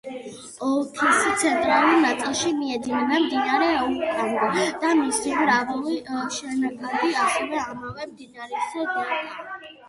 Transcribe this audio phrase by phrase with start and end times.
[0.67, 5.99] ოლქის ცენტრალურ ნაწილში მიედინება მდინარე ოკავანგო და მისი მრავალი
[6.39, 9.09] შენაკადი, ასევე ამავე მდინარის დელტა.